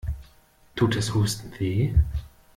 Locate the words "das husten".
0.95-1.53